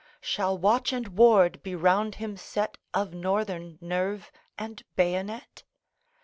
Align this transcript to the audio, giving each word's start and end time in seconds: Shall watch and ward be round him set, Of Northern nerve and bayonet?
Shall 0.19 0.57
watch 0.57 0.91
and 0.93 1.09
ward 1.09 1.61
be 1.61 1.75
round 1.75 2.15
him 2.15 2.35
set, 2.35 2.79
Of 2.91 3.13
Northern 3.13 3.77
nerve 3.81 4.31
and 4.57 4.81
bayonet? 4.95 5.61